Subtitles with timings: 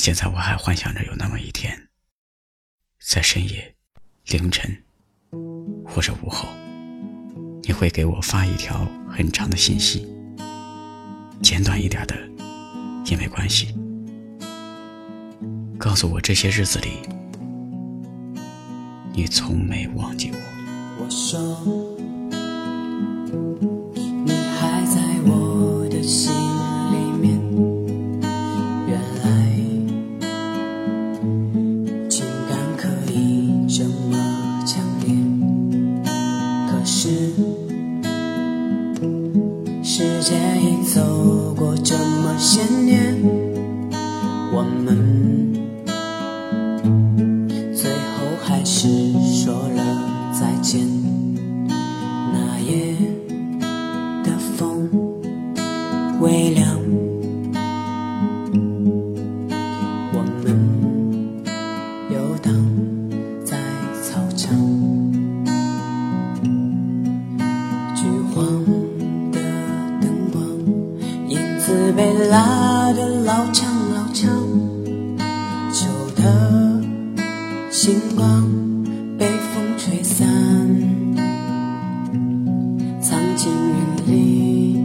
[0.00, 1.88] 现在我还幻想着有那么一天，
[3.04, 3.74] 在深夜、
[4.28, 4.82] 凌晨
[5.84, 6.48] 或者午后，
[7.64, 10.08] 你会给我发一条很长的信息，
[11.42, 12.16] 简短一点的
[13.04, 13.74] 也没关系，
[15.78, 17.02] 告诉我这些日子里
[19.12, 21.04] 你从没忘记我。
[21.04, 21.89] 我说。
[37.02, 37.08] 是
[39.82, 43.16] 时间已走过这么些年，
[44.52, 45.50] 我们
[47.74, 48.86] 最后还是
[49.32, 49.80] 说了
[50.38, 50.86] 再见。
[52.34, 52.94] 那夜
[54.22, 54.90] 的风
[56.20, 56.78] 微凉，
[72.30, 74.30] 拉得老长老长，
[75.72, 76.80] 旧的
[77.72, 78.48] 星光
[79.18, 80.28] 被风吹散。
[83.00, 83.74] 藏进云
[84.06, 84.80] 里，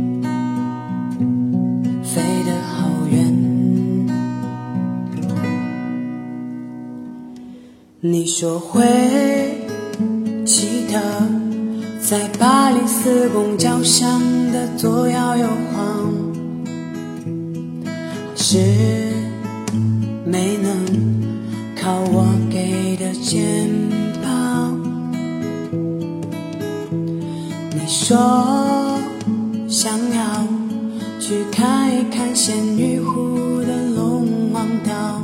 [2.04, 3.16] 飞得好远。
[8.02, 8.82] 你说会
[10.48, 11.00] 记得，
[12.02, 14.20] 在巴黎四公交上
[14.52, 15.95] 的左摇右晃，
[18.56, 18.62] 是
[20.24, 20.86] 没能
[21.76, 23.70] 靠我给的肩
[24.24, 24.80] 膀。
[27.72, 28.98] 你说
[29.68, 30.48] 想要
[31.20, 35.22] 去看一看仙女湖的龙王岛，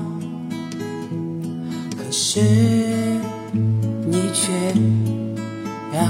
[1.97, 2.41] 可是
[4.07, 4.51] 你却
[5.93, 6.03] 要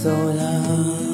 [0.00, 1.07] 走了。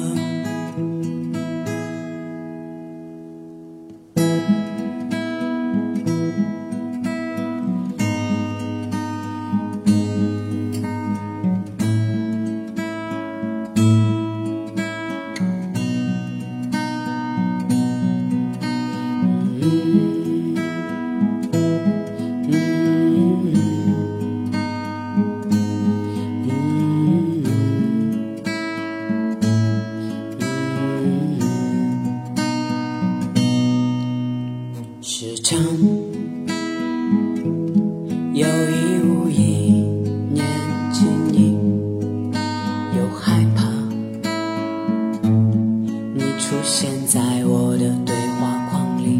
[46.47, 49.19] 出现在我的对话框里。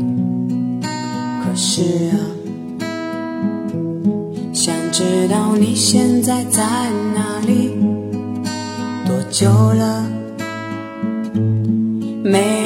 [1.44, 2.22] 可是啊，
[4.54, 6.62] 想知道你现在在
[7.16, 7.72] 哪里？
[9.08, 10.06] 多久了
[12.24, 12.65] 没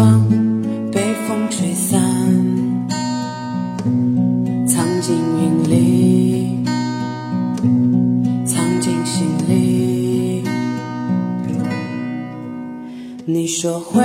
[0.00, 0.24] 光
[0.90, 2.00] 被风吹散。
[4.66, 6.64] 藏进云里，
[8.46, 10.42] 藏进心里。
[13.26, 14.00] 你说会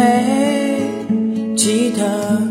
[1.56, 2.41] 记得，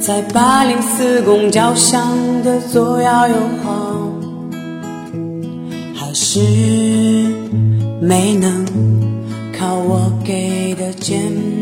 [0.00, 4.10] 在八零四公交上的左摇右晃，
[5.94, 6.40] 还是
[8.00, 8.64] 没能
[9.58, 11.59] 靠我给的肩膀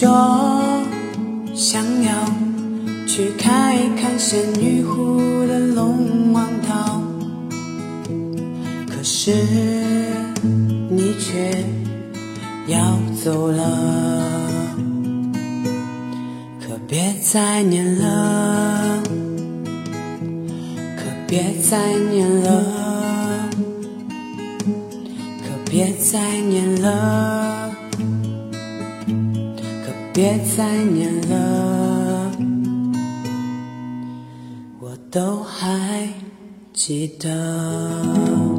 [0.00, 0.80] 说。
[1.52, 2.10] 想要
[3.06, 7.02] 去看一看仙女湖的龙王岛，
[8.88, 9.30] 可是
[10.88, 11.52] 你却
[12.66, 13.62] 要走了，
[16.66, 19.02] 可别再念了，
[20.96, 22.64] 可别再念了，
[25.42, 27.39] 可别再念了。
[30.20, 32.30] 别再念了，
[34.78, 36.06] 我都还
[36.74, 38.49] 记得。